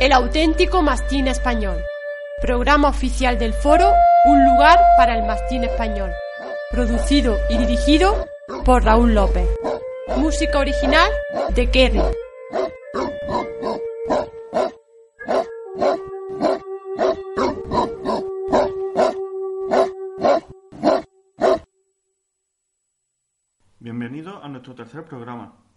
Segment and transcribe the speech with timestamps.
[0.00, 1.82] El auténtico mastín español.
[2.40, 3.90] Programa oficial del foro
[4.26, 6.12] Un lugar para el mastín español.
[6.70, 8.24] Producido y dirigido
[8.64, 9.48] por Raúl López.
[10.16, 11.10] Música original
[11.52, 12.00] de Kerry.
[23.80, 25.67] Bienvenido a nuestro tercer programa.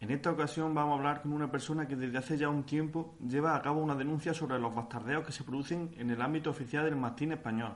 [0.00, 3.16] En esta ocasión vamos a hablar con una persona que desde hace ya un tiempo
[3.20, 6.84] lleva a cabo una denuncia sobre los bastardeos que se producen en el ámbito oficial
[6.84, 7.72] del mastín español.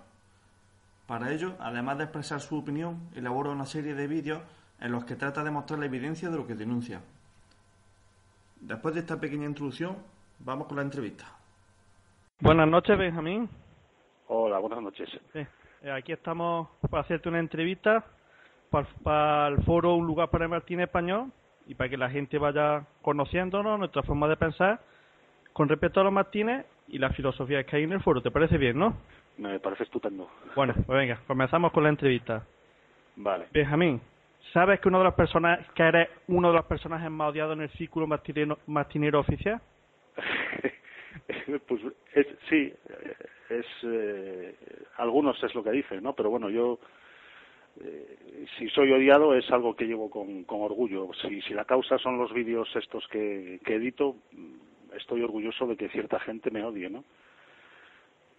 [1.08, 4.40] Para ello, además de expresar su opinión, elabora una serie de vídeos
[4.80, 7.00] en los que trata de mostrar la evidencia de lo que denuncia.
[8.60, 9.96] Después de esta pequeña introducción,
[10.38, 11.26] vamos con la entrevista.
[12.38, 13.48] Buenas noches, Benjamín.
[14.28, 15.10] Hola, buenas noches.
[15.32, 15.40] Sí,
[15.82, 18.04] eh, aquí estamos para hacerte una entrevista
[18.70, 21.32] para, para el foro Un lugar para el Martín Español
[21.66, 24.80] y para que la gente vaya conociéndonos, nuestra forma de pensar
[25.52, 28.22] con respecto a los Martínez y la filosofía que hay en el foro.
[28.22, 28.96] ¿Te parece bien, no?
[29.38, 30.28] Me parece estupendo.
[30.54, 32.44] Bueno, pues venga, comenzamos con la entrevista.
[33.16, 33.46] Vale.
[33.52, 34.00] Benjamín,
[34.52, 37.62] ¿sabes que uno de los personajes, que eres uno de los personajes más odiados en
[37.62, 39.60] el círculo martinero, martinero oficial?
[41.66, 41.80] pues
[42.14, 42.72] es, sí,
[43.48, 44.54] es eh,
[44.98, 46.14] algunos es lo que dicen, ¿no?
[46.14, 46.78] Pero bueno, yo
[47.80, 51.08] eh, si soy odiado es algo que llevo con, con orgullo.
[51.22, 55.76] Si, si la causa son los vídeos estos que, que edito, mm, estoy orgulloso de
[55.76, 57.04] que cierta gente me odie, ¿no?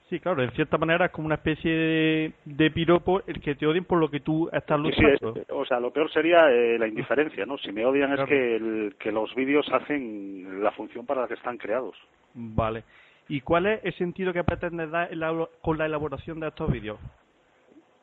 [0.09, 3.65] Sí, claro, en cierta manera es como una especie de, de piropo el que te
[3.65, 5.41] odien por lo que tú estás Sí, sí, luchando.
[5.41, 7.57] es- o sea, lo peor sería eh, la indiferencia, ¿no?
[7.57, 8.23] Si me odian Claro.
[8.23, 11.95] es que, el- que los vídeos hacen la función para la que están creados.
[12.35, 12.83] Vale.
[13.29, 16.71] ¿Y cuál es el sentido que pretendes dar en la- con la elaboración de estos
[16.71, 16.99] vídeos?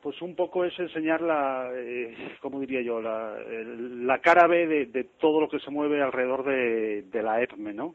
[0.03, 3.01] Pues un poco es enseñar la, eh, ¿cómo diría yo?
[3.03, 7.75] La, cara B de, de todo lo que se mueve alrededor de, de la EPME,
[7.75, 7.95] ¿no?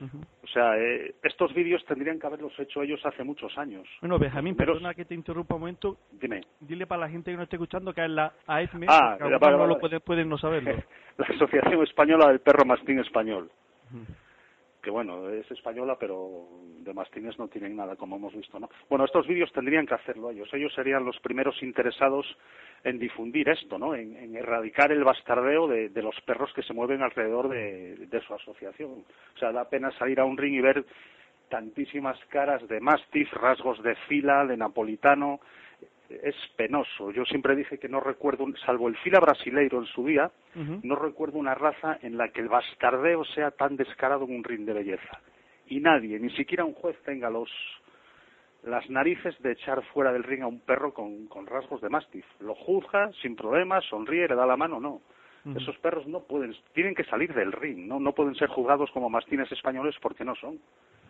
[0.00, 0.18] Ujú.
[0.44, 3.88] O sea, eh, estos vídeos tendrían que haberlos hecho ellos hace muchos años.
[4.00, 5.96] Bueno, Benjamín, Pero- perdona que te interrumpa un momento.
[6.12, 6.42] Dime.
[6.60, 9.66] Dile para la gente que no esté escuchando que es la AFM, Ah, vale, no
[9.66, 10.70] lo pueden, pueden no saberlo.
[11.18, 13.50] La Asociación Española del Perro Mastín Español.
[14.82, 18.68] Que bueno, es española, pero de mastines no tienen nada, como hemos visto, ¿no?
[18.88, 20.48] Bueno, estos vídeos tendrían que hacerlo ellos.
[20.52, 22.26] Ellos serían los primeros interesados
[22.84, 23.94] en difundir esto, ¿no?
[23.94, 28.34] En, erradicar el bastardeo de, de los perros que se mueven alrededor de, de su
[28.34, 29.04] asociación.
[29.34, 30.84] O sea, da pena salir a un ring y ver
[31.48, 35.40] tantísimas caras de mastif, rasgos de fila, de napolitano.
[36.08, 37.10] Es penoso.
[37.10, 40.30] Yo siempre dije que no recuerdo, salvo el fila brasileiro en su día,
[40.82, 44.64] no recuerdo una raza en la que el bastardeo sea tan descarado en un ring
[44.64, 45.20] de belleza.
[45.66, 47.50] Y nadie, ni siquiera un juez tenga los
[48.64, 52.24] las narices de echar fuera del ring a un perro con, con rasgos de mastif.
[52.40, 55.00] Lo juzga sin problemas, sonríe, le da la mano, no.
[55.56, 59.08] Esos perros no pueden, tienen que salir del ring, no, no pueden ser juzgados como
[59.08, 60.58] mastines españoles porque no son.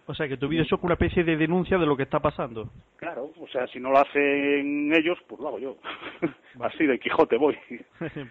[0.09, 2.71] O sea, que tu vídeo es una especie de denuncia de lo que está pasando.
[2.97, 5.77] Claro, o sea, si no lo hacen ellos, pues lo hago yo.
[6.61, 7.59] Así de Quijote voy.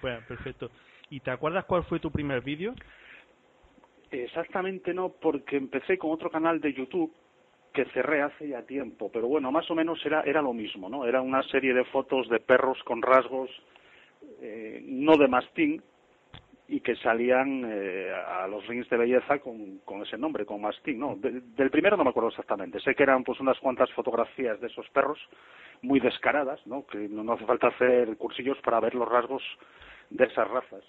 [0.02, 0.72] bueno, perfecto.
[1.12, 2.74] ¿Y te acuerdas cuál fue tu primer vídeo?
[4.10, 7.14] Exactamente no, porque empecé con otro canal de YouTube
[7.72, 11.06] que cerré hace ya tiempo, pero bueno, más o menos era, era lo mismo, ¿no?
[11.06, 13.52] Era una serie de fotos de perros con rasgos
[14.42, 15.84] eh, no de mastín
[16.70, 21.00] y que salían eh, a los rings de belleza con, con ese nombre, con mastín,
[21.00, 21.16] ¿no?
[21.16, 24.68] De- del primero no me acuerdo exactamente, sé que eran pues unas cuantas fotografías de
[24.68, 25.18] esos perros
[25.82, 26.86] muy descaradas, ¿no?
[26.86, 29.44] Que no, no hace falta hacer cursillos para ver los rasgos
[30.10, 30.84] de esas razas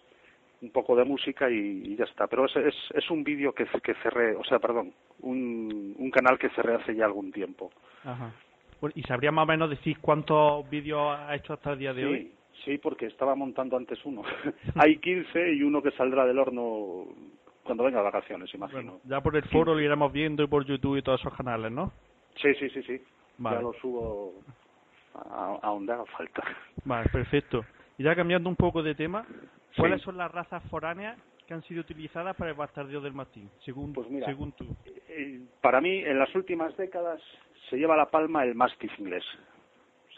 [0.61, 2.27] un poco de música y, y ya está.
[2.27, 6.37] Pero es, es, es un vídeo que, que cerré, o sea, perdón, un, un canal
[6.37, 7.71] que cerré hace ya algún tiempo.
[8.03, 8.33] Ajá.
[8.81, 12.07] Bueno, ¿Y sabría más o menos decir cuántos vídeos has hecho hasta el día de
[12.07, 12.33] hoy?
[12.65, 14.23] Sí, porque estaba montando antes uno.
[14.77, 17.07] Hay 15 y uno que saldrá del horno
[17.63, 18.83] cuando venga de vacaciones, imagino.
[18.83, 21.71] Bueno, ya por el foro lo iremos viendo y por YouTube y todos esos canales,
[21.71, 21.93] ¿no?
[22.41, 23.01] Sí, sí, sí, sí.
[23.39, 23.57] Vale.
[23.57, 24.33] Ya lo subo
[25.15, 26.43] a, a donde haga falta.
[26.85, 27.65] Vale, perfecto.
[27.99, 29.27] Y ya cambiando un poco de tema,
[29.77, 30.05] ¿cuáles Sí.
[30.07, 34.09] son las razas foráneas que han sido utilizadas para el bastardeo del mastín, según, Pues
[34.11, 34.67] mira, según tú?
[35.09, 37.21] Eh, para mí, en las últimas décadas,
[37.71, 39.25] se lleva la palma el mastif inglés.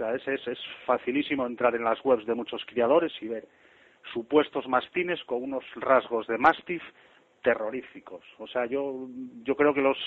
[0.01, 3.47] O sea, es, es, es facilísimo entrar en las webs de muchos criadores y ver
[4.15, 6.83] supuestos mastines con unos rasgos de mastif
[7.43, 8.25] terroríficos.
[8.39, 9.09] O sea, yo,
[9.45, 9.99] yo creo que los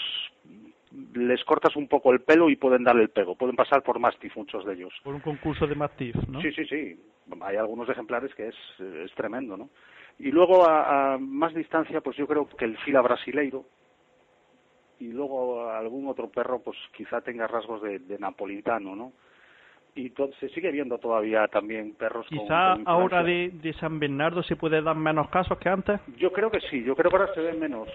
[1.13, 3.35] les cortas un poco el pelo y pueden darle el pego.
[3.35, 4.93] Pueden pasar por mastif muchos de ellos.
[5.03, 6.41] Por un concurso de mastif, ¿no?
[6.41, 6.99] Sí, sí, sí.
[7.41, 9.69] Hay algunos ejemplares que es, es tremendo, ¿no?
[10.17, 13.65] Y luego a, a más distancia, pues yo creo que el fila brasileiro
[14.99, 19.13] y luego algún otro perro, pues quizá tenga rasgos de, de napolitano, ¿no?
[19.95, 24.55] Y se sigue viendo todavía también perros Quizá con ahora de, de San Bernardo se
[24.55, 25.99] puede dar menos casos que antes.
[26.17, 27.87] Yo creo que sí, yo creo que ahora se ven menos.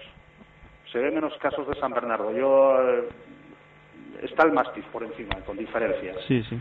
[0.91, 2.31] Se ven menos casos de San Bernardo.
[2.35, 3.09] Yo eh,
[4.23, 6.15] está el Mastiff por encima, con diferencia.
[6.27, 6.59] Sí, sí.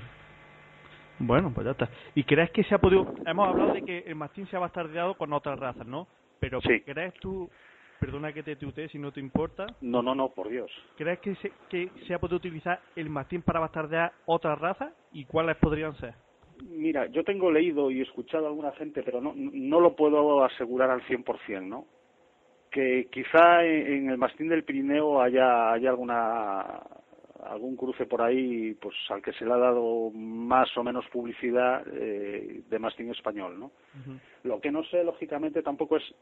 [1.21, 1.89] Bueno, pues ya está.
[2.15, 3.15] ¿Y crees que se ha podido...?
[3.27, 6.07] Hemos hablado de que el mastín se ha bastardeado con otras razas, ¿no?
[6.41, 6.81] Pero Sí.
[6.83, 7.51] ¿crees tú,
[7.99, 10.71] perdona que te tutee si no te importa, No, no, no, por Dios.
[10.97, 14.93] ¿crees que se, que se ha podido utilizar el mastín para bastardear otras razas?
[15.13, 16.15] ¿Y cuáles podrían ser?
[16.65, 20.91] Mira, yo tengo leído y escuchado a alguna gente, pero no, no lo puedo asegurar
[20.91, 21.87] al 100%, ¿no?
[22.71, 26.81] Que quizá en, el mastín del Pirineo haya, haya alguna
[27.45, 31.85] algún cruce por ahí, pues al que se le ha dado más o menos publicidad
[31.93, 33.71] eh, de mastín español, ¿no?
[34.43, 36.15] Lo que no sé, lógicamente, tampoco es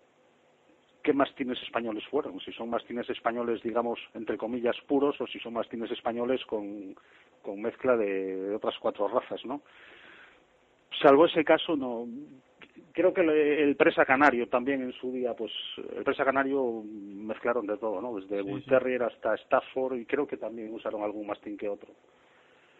[1.06, 5.52] qué mastines españoles fueron, si son mastines españoles, digamos, entre comillas, puros, o si son
[5.52, 6.96] mastines españoles con,
[7.42, 9.62] con mezcla de, otras cuatro razas, ¿no?
[11.00, 12.08] Salvo ese caso, no.
[12.92, 15.52] Creo que le- el presa canario también en su día, pues
[15.96, 18.16] el presa canario mezclaron de todo, ¿no?
[18.16, 21.88] Desde Bull Terrier hasta Stafford y creo que también usaron algún mastín que otro.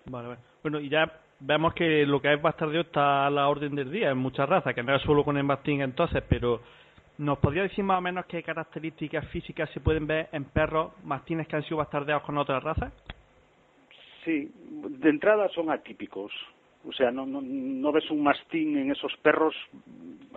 [0.07, 0.41] Vale, vale.
[0.63, 4.11] Bueno, y ya vemos que lo que es bastardeo está a la orden del día
[4.11, 6.61] en muchas razas, que no es solo con el mastín entonces, pero
[7.19, 11.47] ¿nos podría decir más o menos qué características físicas se pueden ver en perros mastines
[11.49, 12.93] que han sido bastardeados con otras razas?
[14.25, 16.33] Sí, de entrada son atípicos.
[16.89, 19.55] O sea, no, no, no ves un mastín en esos perros,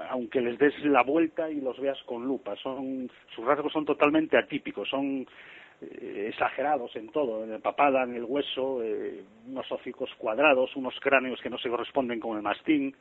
[0.10, 2.56] aunque les des la vuelta y los veas con lupa.
[2.58, 5.28] Son, sus rasgos son totalmente atípicos, son
[5.82, 11.00] eh, exagerados en todo, en la papada, en el hueso, eh, unos hocicos cuadrados, unos
[11.00, 12.96] cráneos que no se corresponden con el mastín,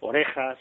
[0.00, 0.58] orejas.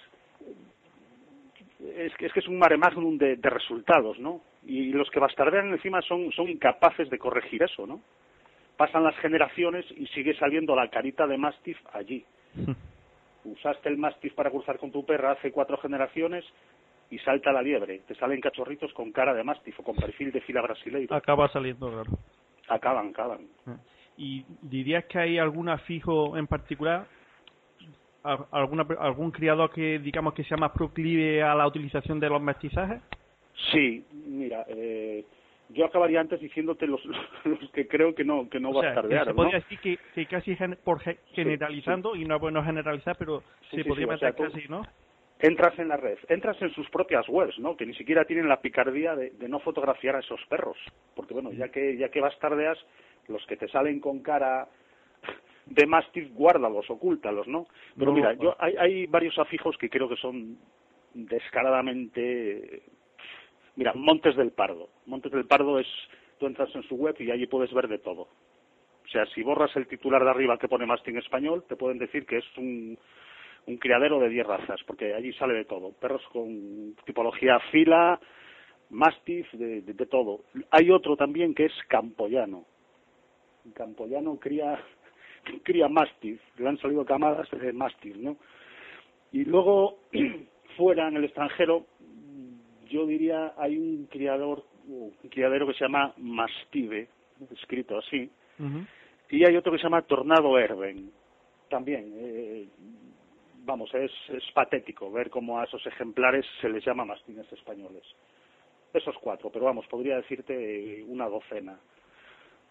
[1.80, 4.42] Es que es, que es un mare magnum de, de resultados, ¿no?
[4.66, 8.02] Y los que bastardean encima son, son incapaces de corregir eso, ¿no?
[8.80, 12.24] pasan las generaciones y sigue saliendo la carita de Mastiff allí.
[13.44, 16.46] Usaste el Mastiff para cruzar con tu perra hace cuatro generaciones
[17.10, 18.00] y salta la liebre.
[18.08, 21.14] Te salen cachorritos con cara de Mastiff o con perfil de fila brasileiro.
[21.14, 22.18] Acaba saliendo raro.
[22.70, 23.48] Acaban, acaban.
[24.16, 27.06] ¿Y dirías que hay alguna fijo en particular?
[28.24, 32.42] Al- ¿Alguna, ¿Algún criador que digamos que sea más proclive a la utilización de los
[32.42, 33.02] mestizajes?
[33.72, 35.24] Sí, mira, eh,
[35.70, 37.02] yo acabaría antes diciéndote los,
[37.46, 39.36] los que creo que no que no O sea, que bastardearon, se ¿no?
[39.38, 43.44] podría decir que, que casi gen- por ge- generalizando, y no es bueno generalizar, pero
[43.72, 44.82] Sí, se podría o meter sea, casi, ¿no?
[45.42, 47.78] entras en la red, entras en sus propias webs, ¿no?
[47.78, 50.78] Que ni siquiera tienen la picardía de, de no fotografiar a esos perros,
[51.16, 52.78] porque bueno, ya que ya que bastardeas,
[53.28, 54.68] los que te salen con cara
[55.70, 57.68] de Mastiff, guárdalos, ocúltalos, ¿no?
[57.98, 60.58] Pero No, mira, yo hay, hay varios afijos que creo que son
[61.14, 62.84] descaradamente,
[63.76, 64.90] mira, Montes del Pardo.
[65.06, 65.88] Montes del Pardo es,
[66.40, 68.22] tú entras en su web y allí puedes ver de todo.
[68.24, 72.26] O sea, si borras el titular de arriba que pone Mastín español, te pueden decir
[72.26, 72.98] que es un,
[73.66, 75.92] un criadero de 10 razas, porque allí sale de todo.
[75.94, 78.20] Perros con tipología fila,
[78.92, 80.42] Mastiff, de, de- de todo.
[80.72, 82.66] Hay otro también que es Campoyano.
[83.74, 84.80] Campoyano cría,
[85.64, 88.38] cría Mastiff, le han salido camadas de Mastiff, ¿no?
[89.32, 90.00] Y luego,
[90.78, 91.86] fuera en el extranjero,
[92.90, 97.08] yo diría hay un criador, un criadero que se llama Mastive,
[97.52, 98.30] escrito así,
[99.30, 101.12] y hay otro que se llama Tornado Erben.
[101.70, 102.68] También, eh,
[103.64, 108.04] vamos, es, es patético ver cómo a esos ejemplares se les llama mastines españoles.
[108.92, 111.80] Esos cuatro, pero vamos, podría decirte una docena.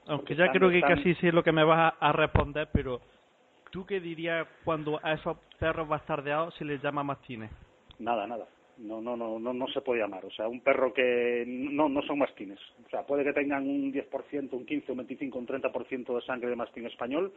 [0.09, 3.01] Aunque ya creo que están- casi sé lo que me vas a, a responder, pero
[3.71, 7.51] ¿tú qué dirías cuando a esos perros bastardeados se les llama mastines?
[7.99, 8.47] Nada, nada.
[8.79, 10.25] No, no, no, no, no se puede llamar.
[10.25, 12.61] O sea, un perro que no, no son mastines.
[12.87, 16.49] O sea, puede que tengan un 10%, un 15, un 25, un 30% de sangre
[16.49, 17.33] de mastín español,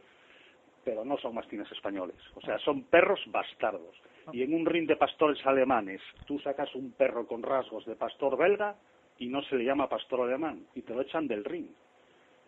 [0.84, 2.16] pero no son mastines españoles.
[2.36, 3.96] O sea, son perros bastardos.
[4.32, 8.36] Y en un ring de pastores alemanes, tú sacas un perro con rasgos de pastor
[8.38, 8.76] belga
[9.18, 11.66] y no se le llama pastor alemán y te lo echan del ring.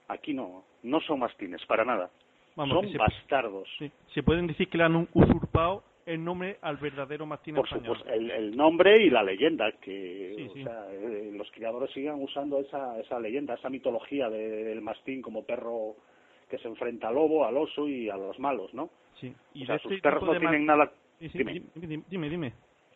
[0.09, 2.11] Aquí no, no son mastines, para nada.
[2.57, 3.69] Vamos, son se- bastardos.
[3.79, 7.97] Sí, se pueden decir que le han usurpado el nombre al verdadero mastín por español.
[7.97, 10.63] supuesto, el, el nombre y la leyenda, que Sí, o sí.
[10.65, 15.45] sea, eh, los criadores sigan usando esa, esa leyenda, esa mitología de- del mastín como
[15.45, 15.97] perro
[16.51, 18.91] que se enfrenta al lobo, al oso y a los malos, ¿no?
[19.19, 19.35] Sí.
[19.55, 20.93] Y o sea, de sus este perros no tienen nada...
[21.19, 22.53] Dime, dime, dime, dime.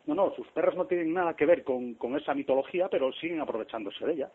[0.06, 3.40] No, no, sus perros no tienen nada que ver con, con esa mitología, pero siguen
[3.40, 4.30] aprovechándose de ella.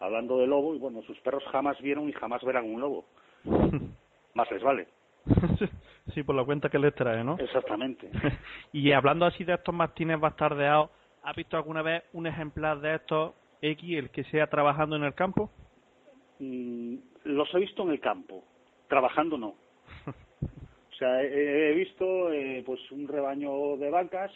[0.00, 3.04] Hablando de lobo, y bueno, sus perros jamás vieron y jamás verán un lobo.
[4.34, 4.88] Más les vale.
[6.14, 7.36] sí, por la cuenta que les trae, ¿no?
[7.38, 8.10] Exactamente.
[8.72, 10.90] y hablando así de estos mastines bastardeados,
[11.22, 15.14] ¿has visto alguna vez un ejemplar de estos X, el que sea trabajando en el
[15.14, 15.50] campo?
[16.38, 18.42] Mm, los he visto en el campo,
[18.88, 19.54] trabajando no.
[20.08, 24.32] O sea, he, he visto eh, pues un rebaño de vacas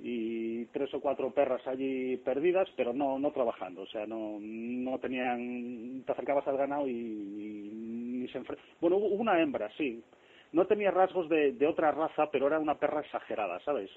[0.00, 4.98] y tres o cuatro perras allí perdidas, pero no no trabajando, o sea, no no
[4.98, 8.56] tenían te acercabas al ganado y, ni se enfre...
[8.80, 10.02] bueno, hubo una hembra, sí.
[10.52, 13.90] No tenía rasgos de, de otra raza, pero era una perra exagerada, ¿sabes?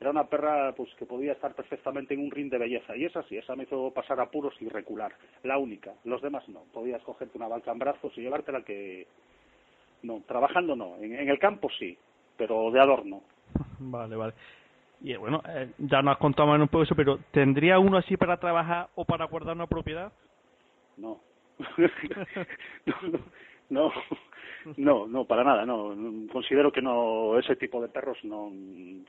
[0.00, 3.22] Era una perra pues que podía estar perfectamente en un ring de belleza y esa
[3.24, 5.12] sí, esa me hizo pasar apuros y recular,
[5.42, 5.92] la única.
[6.04, 9.06] Los demás no, podías cogerte una vaca en brazos y llevártela que
[10.02, 11.98] no, trabajando no, en, en el campo sí,
[12.36, 13.22] pero de adorno.
[13.80, 14.34] Vale, vale.
[15.00, 17.98] Y eh, bueno, eh, ya nos has contado más un poco eso, pero ¿tendría uno
[17.98, 20.12] así para trabajar o para guardar una propiedad?
[20.96, 21.20] No.
[23.68, 23.92] no,
[24.78, 25.94] no, no, para nada, no.
[26.32, 28.50] Considero que no, ese tipo de perros no,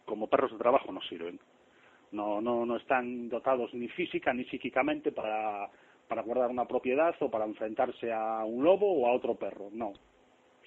[0.04, 1.40] como perros de trabajo no sirven.
[2.12, 5.70] No, no, no están dotados ni física ni psíquicamente para,
[6.10, 9.70] para guardar una propiedad o para enfrentarse a un lobo o a otro perro.
[9.72, 9.94] No.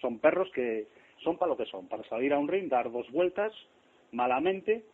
[0.01, 0.87] Son perros que
[1.23, 3.53] son para lo que son, para salir a un ring, dar dos vueltas
[4.13, 4.85] malamente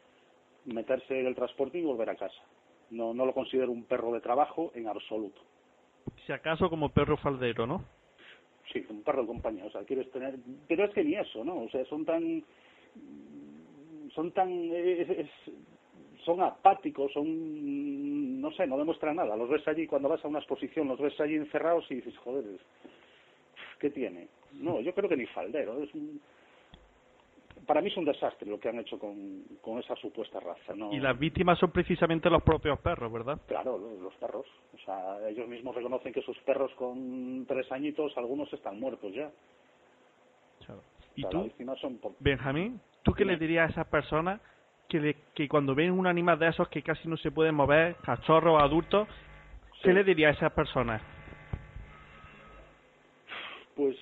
[0.65, 2.43] meterse en el transporte y volver a casa.
[2.91, 5.41] No, no lo considero un perro de trabajo en absoluto.
[6.27, 7.85] Si acaso como perro faldero, ¿no?
[8.73, 10.37] Sí, un perro de compañía, o sea, quieres tener...
[10.67, 11.63] Pero es que ni eso, ¿no?
[11.63, 12.45] O sea, son tan...
[14.15, 14.51] Son tan...
[16.25, 18.41] son apáticos, son...
[18.41, 19.37] No sé, no demuestran nada.
[19.37, 22.45] Los ves allí, cuando vas a una exposición, los ves allí encerrados y dices, joder,
[23.79, 24.29] ¿qué tiene?
[24.53, 26.21] No, yo creo que ni faldero, es un
[27.67, 30.75] para mí es un desastre lo que han hecho con, con esa supuesta raza.
[30.75, 30.93] ¿no?
[30.93, 33.39] Y las víctimas son precisamente los propios perros, ¿verdad?
[33.47, 34.47] Claro, los perros.
[34.75, 39.31] O sea, ellos mismos reconocen que sus perros con tres añitos, algunos están muertos ya.
[41.15, 41.51] ¿Y tú,
[42.21, 44.41] Benjamín, tú qué le dirías a esas personas
[44.89, 48.63] que, que cuando ven un animal de esos que casi no se pueden mover, cachorros,
[48.63, 49.09] adultos,
[49.83, 51.03] ¿qué le dirías a esas personas?
[53.75, 53.97] Pues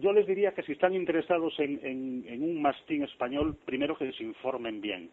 [0.00, 1.80] yo les diría que si están interesados en,
[2.26, 5.10] en, un mastín español, primero que se informen bien,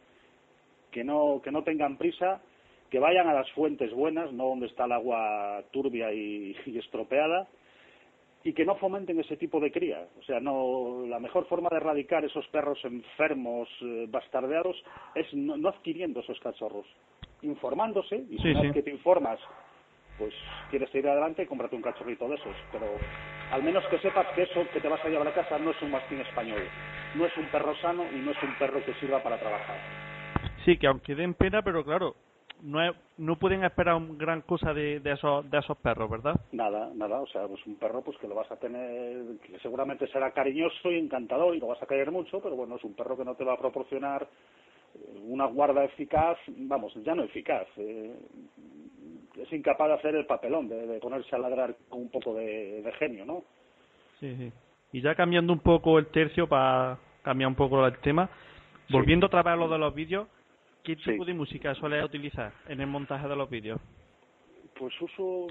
[0.92, 2.42] que no, que no tengan prisa,
[2.90, 7.48] que vayan a las fuentes buenas, no donde está el agua turbia y, estropeada,
[8.44, 10.08] y que no fomenten ese tipo de cría.
[10.20, 14.82] O sea, no, la mejor forma de erradicar esos perros enfermos, eh, bastardeados,
[15.16, 16.86] es no, adquiriendo esos cachorros,
[17.42, 19.40] informándose, y si una que te informas
[20.18, 20.34] pues
[20.70, 22.56] quieres ir adelante, cómprate un cachorrito de esos.
[22.72, 22.88] Pero
[23.52, 25.82] al menos que sepas que eso que te vas a llevar a casa no es
[25.82, 26.62] un mastín español,
[27.16, 29.78] no es un perro sano y no es un perro que sirva para trabajar.
[30.64, 32.16] Sí, que aunque den pena, pero claro,
[32.62, 32.80] no,
[33.18, 36.40] no pueden esperar gran cosa de, de, esos, de esos perros, ¿verdad?
[36.52, 40.08] Nada, nada, o sea, pues un perro pues que lo vas a tener, que seguramente
[40.08, 43.18] será cariñoso y encantador y lo vas a caer mucho, pero bueno, es un perro
[43.18, 44.28] que no te va a proporcionar
[45.24, 48.16] una guarda eficaz, vamos, ya no eficaz, eh,
[49.42, 53.26] es incapaz de hacer el papelón, de, ponerse a ladrar con un poco de, genio,
[53.26, 53.44] ¿no?
[54.20, 54.52] Sí, sí.
[54.94, 58.30] Y ya cambiando un poco el tercio para cambiar un poco el tema,
[58.90, 60.28] volviendo otra vez a lo de los vídeos,
[60.84, 63.82] ¿qué tipo de música suele utilizar en el montaje de los vídeos?
[64.78, 65.48] Pues uso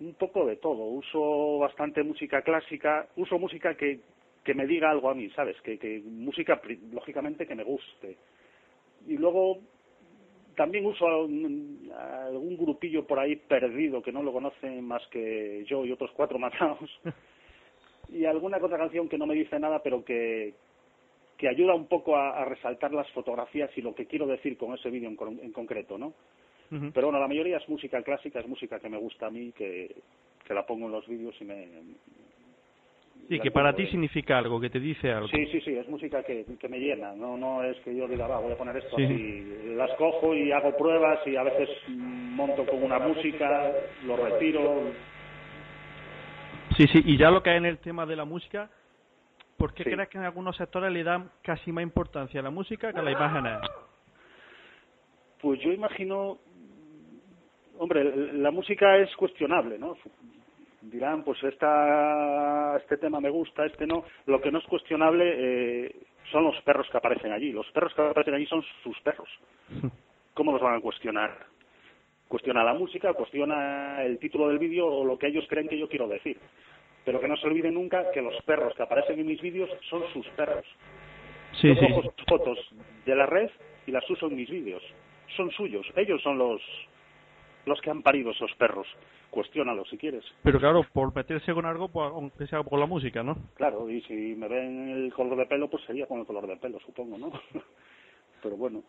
[0.00, 0.84] un poco de todo.
[0.84, 4.00] Uso bastante música clásica, uso música que,
[4.44, 5.60] que me diga algo a mí, ¿sabes?
[5.62, 6.60] Que, que música,
[6.92, 8.16] lógicamente, que me guste.
[9.06, 9.58] Y luego
[10.58, 15.92] también uso algún grupillo por ahí perdido que no lo conocen más que yo y
[15.92, 16.90] otros cuatro matados
[18.10, 20.54] y alguna otra canción que no me dice nada pero que,
[21.36, 24.90] que ayuda un poco a, resaltar las fotografías y lo que quiero decir con ese
[24.90, 26.12] vídeo en, en, concreto, ¿no?
[26.70, 29.94] Pero bueno, la mayoría es música clásica, es música que me gusta a mí, que,
[30.44, 31.66] que la pongo en los vídeos y me,
[33.28, 35.28] Sí, que para ti significa algo, que te dice algo.
[35.28, 38.26] Sí, sí, sí, es música que, que me llena, no no es que yo diga,
[38.26, 39.74] va, voy a poner esto así.
[39.76, 43.70] Las cojo y hago pruebas y a veces monto con una música,
[44.06, 44.92] lo retiro.
[46.78, 48.70] Sí, sí, y ya lo que hay en el tema de la música,
[49.58, 52.94] ¿por qué crees que en algunos sectores le dan casi más importancia a la música
[52.94, 53.44] que a la imagen?
[55.42, 56.38] Pues yo imagino,
[57.76, 59.96] hombre, la música es cuestionable, ¿no?
[60.82, 64.04] Dirán, pues esta, este tema me gusta, este no.
[64.26, 65.96] Lo que no es cuestionable eh,
[66.30, 67.52] son los perros que aparecen allí.
[67.52, 69.28] Los perros que aparecen allí son sus perros.
[70.34, 71.36] ¿Cómo los van a cuestionar?
[72.28, 75.88] Cuestiona la música, cuestiona el título del vídeo o lo que ellos creen que yo
[75.88, 76.38] quiero decir.
[77.04, 80.02] Pero que no se olviden nunca que los perros que aparecen en mis vídeos son
[80.12, 80.66] sus perros.
[81.60, 82.58] Sí, yo cojo fotos
[83.06, 83.50] de la red
[83.86, 84.82] y las uso en mis vídeos.
[85.36, 85.86] Son suyos.
[85.96, 86.60] Ellos son los,
[87.64, 88.86] los que han parido esos perros
[89.30, 90.24] cuestiónalo si quieres.
[90.42, 93.36] Pero claro, por meterse con algo, pues, aunque sea por la música, ¿no?
[93.54, 96.56] Claro, y si me ven el color de pelo, pues sería con el color de
[96.56, 97.32] pelo, supongo, ¿no?
[98.42, 98.82] Pero bueno.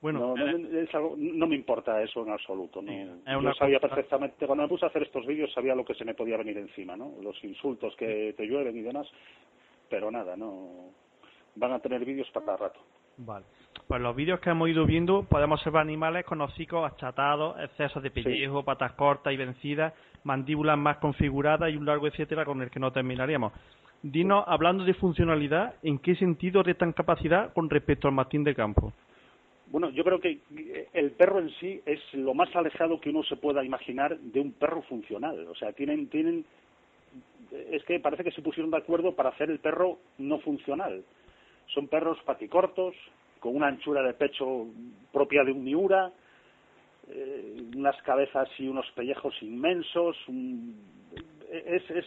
[0.00, 2.82] Bueno, no, eh, no, me importa eso en absoluto.
[2.82, 2.92] ¿no?
[3.40, 6.14] Yo sabía perfectamente, cuando me puse a hacer estos vídeos, sabía lo que se me
[6.14, 7.14] podía venir encima, ¿no?
[7.22, 9.08] Los insultos que te llueven y demás.
[9.88, 10.90] Pero nada, no.
[11.54, 12.78] Van a tener vídeos para rato.
[13.16, 13.46] Vale.
[13.86, 18.10] Pues los vídeos que hemos ido viendo podemos observar animales con hocicos achatados, excesos de
[18.10, 19.92] pellejo, patas cortas y vencidas,
[20.24, 23.52] mandíbulas más configuradas y un largo etcétera con el que no terminaríamos.
[24.02, 28.92] Dinos, hablando de funcionalidad, ¿en qué sentido restan capacidad con respecto al mastín de campo?
[29.68, 30.38] Bueno, yo creo que
[30.92, 34.52] el perro en sí es lo más alejado que uno se pueda imaginar de un
[34.52, 35.46] perro funcional.
[35.48, 36.44] O sea, tienen, tienen,
[37.72, 41.02] es que parece que se pusieron de acuerdo para hacer el perro no funcional.
[41.74, 42.94] Son perros paticortos,
[43.46, 44.66] con una anchura de pecho
[45.12, 46.10] propia de un miura,
[47.08, 50.16] eh, unas cabezas y unos pellejos inmensos.
[51.48, 52.04] es, es,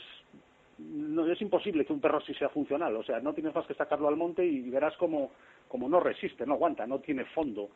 [0.80, 2.94] no, es imposible que un perro así sea funcional.
[2.98, 5.32] O sea, no tienes más que sacarlo al monte y verás como,
[5.70, 7.70] como no resiste, no aguanta, no tiene fondo.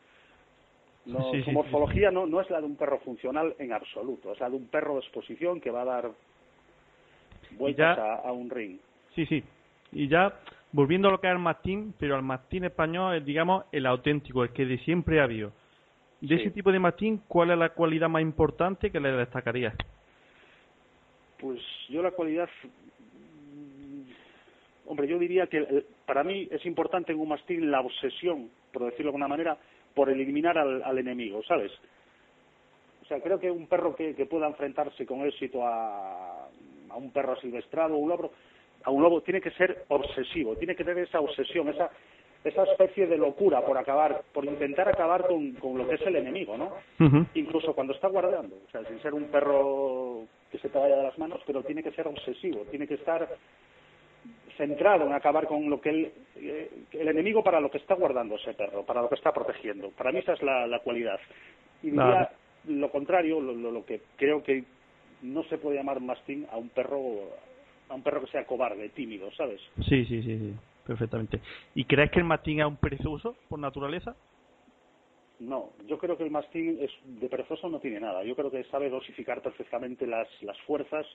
[1.06, 4.50] No, su morfología no, no es la de un perro funcional en absoluto, es la
[4.50, 6.10] de un perro de exposición que va a dar
[7.52, 8.78] vueltas a, un ring.
[9.14, 9.42] Sí, sí.
[9.92, 10.34] Y ya
[10.74, 14.42] volviendo a lo que es el mastín, pero el mastín español es, digamos, el auténtico,
[14.42, 15.52] el que de siempre ha habido.
[16.20, 19.72] De ese tipo de mastín, ¿cuál es la cualidad más importante que le destacaría?
[21.38, 22.48] Pues yo la cualidad,
[24.86, 28.82] hombre, yo diría que eh, para mí es importante en un mastín la obsesión, por
[28.82, 29.56] decirlo de alguna manera,
[29.94, 31.70] por eliminar al, enemigo, ¿sabes?
[33.02, 36.48] O sea, creo que un perro que, pueda enfrentarse con éxito a,
[36.88, 38.32] a un perro silvestrado o un lobo,
[38.84, 41.90] a un lobo tiene que ser obsesivo, tiene que tener esa obsesión, esa
[42.44, 46.16] esa especie de locura por acabar, por intentar acabar con, con lo que es el
[46.16, 46.72] enemigo, ¿no?
[47.34, 51.04] Incluso cuando está guardando, o sea, sin ser un perro que se te vaya de
[51.04, 53.26] las manos, pero tiene que ser obsesivo, tiene que estar
[54.58, 58.36] centrado en acabar con lo que el, eh, el enemigo para lo que está guardando
[58.36, 59.88] ese perro, para lo que está protegiendo.
[59.90, 61.18] Para mí esa es la, la cualidad.
[61.82, 62.30] Y diría
[62.68, 64.64] lo contrario, lo, lo, lo que creo que
[65.22, 67.00] no se puede llamar mastín a un perro
[67.88, 69.60] a un perro que sea cobarde, tímido, ¿sabes?
[69.88, 70.54] Sí, sí, sí, sí,
[70.86, 71.40] perfectamente.
[71.74, 74.14] ¿Y crees que el mastín es un perezoso por naturaleza?
[75.40, 78.22] No, yo creo que el mastín es, de perezoso no tiene nada.
[78.24, 81.06] Yo creo que sabe dosificar perfectamente las, las fuerzas,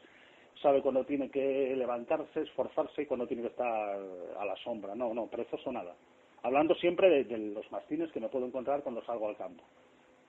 [0.62, 4.00] sabe cuando tiene que levantarse, esforzarse y cuando tiene que estar
[4.40, 4.94] a la sombra.
[4.94, 5.96] No, no, perezoso nada.
[6.44, 9.64] Hablando siempre de, de los mastines que me puedo encontrar cuando salgo al campo.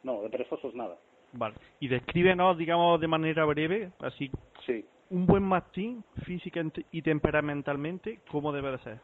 [0.02, 0.96] No, de perezosos nada.
[1.32, 1.54] Vale.
[1.78, 4.30] Y descríbenos, digamos, de manera breve, así,
[4.66, 9.00] sí un buen mastín física y temperamentalmente, ¿cómo debe de ser?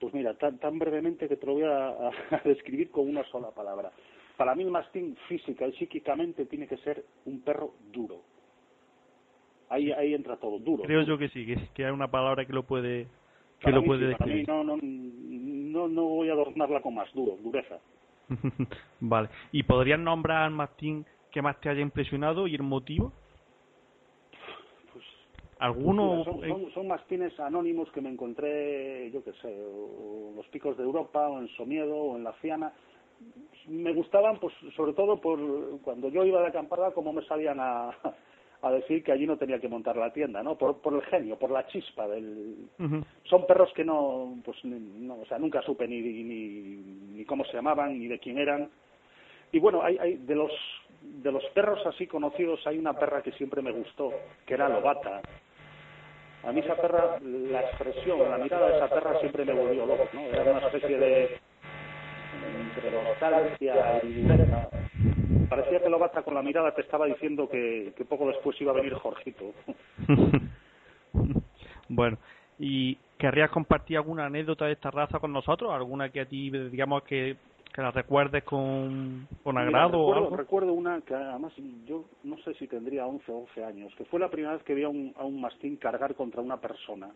[0.00, 2.10] Pues mira, tan, tan brevemente que te lo voy a,
[2.44, 3.92] describir con una sola palabra.
[4.36, 8.20] Para mí el mastín física y psíquicamente tiene que ser un perro duro.
[9.68, 10.84] Ahí, ahí entra todo, duro.
[10.84, 13.06] Creo yo que sí, que, que hay una palabra que lo puede
[13.60, 14.46] que lo puede describir.
[14.48, 17.78] no, no, no, no voy a adornarla con más duro, dureza.
[19.00, 19.28] vale.
[19.52, 23.12] ¿Y podrías nombrar al mastín que más te haya impresionado y el motivo?
[25.64, 26.22] ¿Alguno?
[26.24, 31.26] Son, son, mastines anónimos que me encontré, yo qué sé, en los picos de Europa,
[31.28, 32.70] o en Somiedo, o en la Ciana.
[33.68, 35.38] Me gustaban, pues, sobre todo por
[35.80, 37.96] cuando yo iba de acampada, cómo me salían a,
[38.60, 40.58] a decir que allí no tenía que montar la tienda, ¿no?
[40.58, 42.68] Por, por el genio, por la chispa del...
[43.22, 46.76] Son perros que no, pues, no, o sea, nunca supe ni, ni,
[47.14, 48.68] ni cómo se llamaban, ni de quién eran.
[49.50, 50.52] Y bueno, hay, hay de los
[51.04, 54.10] de los perros así conocidos hay una perra que siempre me gustó,
[54.46, 55.20] que era Lobata.
[56.46, 60.08] A mí esa perra, la expresión, la mirada de esa perra siempre me volvió loco,
[60.12, 60.20] ¿no?
[60.20, 61.38] Era una especie de
[62.60, 64.26] entre nostalgia y
[65.48, 68.74] Parecía que Lobata con la mirada te estaba diciendo que, que poco después iba a
[68.74, 69.52] venir Jorgito.
[71.88, 72.18] bueno,
[72.58, 75.72] ¿y querrías compartir alguna anécdota de esta raza con nosotros?
[75.72, 77.36] ¿Alguna que a ti, digamos, que
[77.74, 80.36] que la recuerdes con, con agrado recuerdo, o algo.
[80.36, 81.52] Recuerdo una que además
[81.84, 84.74] yo no sé si tendría 11 o 12 años, que fue la primera vez que
[84.74, 87.10] vi a un, a un mastín cargar contra una persona.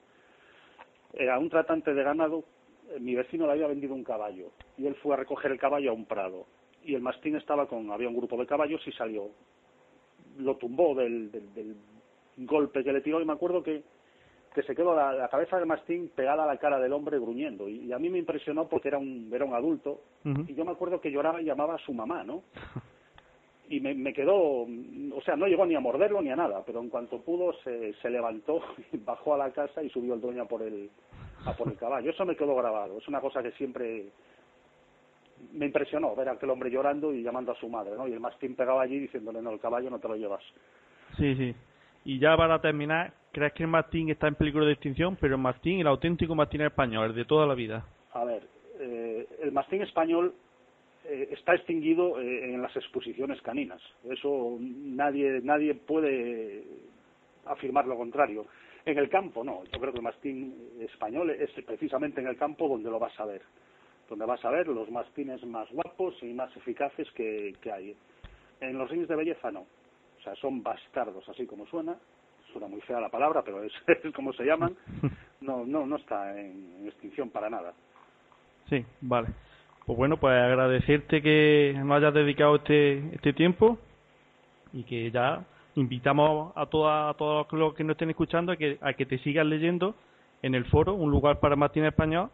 [1.13, 2.43] Era un tratante de ganado,
[2.91, 5.93] eh, mi vecino le había vendido un caballo y él fue a recoger el caballo
[5.93, 6.47] a un prado
[6.83, 9.31] y el mastín estaba con, había un grupo de caballos y salió.
[10.39, 11.77] Lo tumbó del, del, del
[12.39, 13.85] golpe que le tiró y me acuerdo que
[14.59, 17.69] que se quedó la, cabeza del mastín pegada a la cara del hombre gruñendo.
[17.69, 20.01] Y, a mí me impresionó porque era un, era un adulto.
[20.25, 22.43] Y yo me acuerdo que lloraba y llamaba a su mamá, ¿no?
[23.69, 26.81] Y me, me quedó, o sea, no llegó ni a morderlo ni a nada, pero
[26.81, 28.61] en cuanto pudo se, se levantó,
[29.05, 30.91] bajó a la casa y subió el dueño por el,
[31.45, 32.11] a por el caballo.
[32.11, 32.99] Eso me quedó grabado.
[32.99, 34.07] Es una cosa que siempre
[35.53, 38.09] me impresionó ver a aquel hombre llorando y llamando a su madre, ¿no?
[38.09, 40.43] Y el mastín pegaba allí diciéndole, no, el caballo no te lo llevas.
[41.17, 41.55] Sí, sí.
[42.05, 45.17] Y ya para terminar, ¿crees que el mastín está en peligro de extinción?
[45.21, 47.85] Pero el mastín, el auténtico mastín español, el de toda la vida.
[48.13, 48.43] A ver,
[48.81, 50.35] eh, el mastín español
[51.05, 53.81] eh, está extinguido eh, en las exposiciones caninas.
[54.09, 56.65] Eso nadie, nadie puede
[57.47, 58.47] afirmar lo contrario.
[58.85, 59.65] En el campo no.
[59.73, 63.25] Yo creo que el mastín español es precisamente en el campo donde lo vas a
[63.25, 63.43] ver.
[64.09, 67.95] donde vas a ver los mastines más guapos y más eficaces que, hay.
[68.61, 69.67] En los rings de belleza no.
[70.19, 71.97] O sea, son bastardos, así como suena.
[72.53, 73.73] Suena muy fea la palabra, pero es,
[74.15, 74.77] como se llaman.
[75.41, 77.73] No, no, no está en, extinción para nada.
[78.69, 79.29] Sí, vale.
[79.87, 83.79] Pues bueno, pues agradecerte que nos hayas dedicado este, este tiempo
[84.73, 85.45] y que ya
[85.77, 89.19] invitamos a, toda, a todos los que nos estén escuchando a que, a que te
[89.19, 89.95] sigan leyendo
[90.43, 92.31] en el foro, un lugar para Martín Español,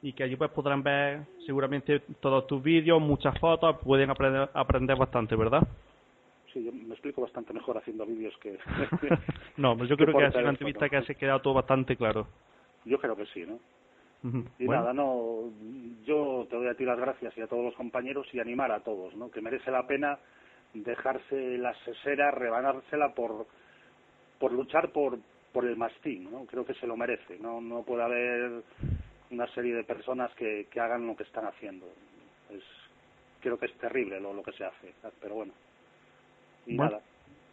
[0.00, 4.96] y que allí pues podrán ver seguramente todos tus vídeos, muchas fotos, pueden aprender, aprender
[4.96, 5.66] bastante, ¿verdad?
[6.58, 8.58] Sí, yo me explico bastante mejor haciendo vídeos que...
[9.56, 12.26] no, pues yo creo que ha sido una entrevista que ha quedado todo bastante claro.
[12.84, 13.60] Yo creo que sí, ¿no?
[14.58, 15.44] Y nada, no,
[16.04, 18.80] yo te doy a ti las gracias y a todos los compañeros y animar a
[18.80, 19.30] todos, ¿no?
[19.30, 20.18] Que merece la pena
[20.74, 23.46] dejarse la sesera, rebanársela por,
[24.40, 25.20] por luchar por,
[25.52, 26.46] por el mastín, ¿no?
[26.46, 28.64] Creo que se lo merece, no, no puede haber
[29.30, 31.86] una serie de personas que, que hagan lo que están haciendo.
[32.50, 32.64] Es,
[33.40, 35.52] creo que es terrible lo, lo que se hace, pero bueno.
[36.68, 37.00] Y nada.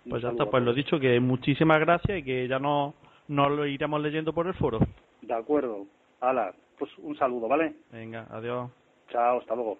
[0.08, 2.93] Pues ya está, pues lo dicho, que muchísimas gracias y que ya no,
[3.28, 4.80] no lo iremos leyendo por el foro.
[5.21, 5.88] De acuerdo.
[6.21, 7.75] Hala, pues un saludo, ¿vale?
[7.91, 8.69] Venga, adiós.
[9.10, 9.80] Chao, hasta luego.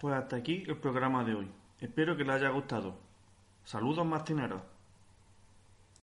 [0.00, 1.48] Pues hasta aquí el programa de hoy.
[1.80, 2.94] Espero que les haya gustado.
[3.64, 4.62] Saludos martineros.